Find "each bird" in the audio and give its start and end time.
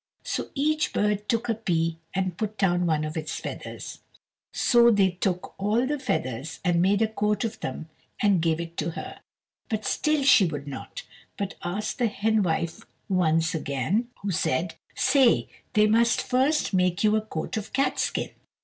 0.55-1.29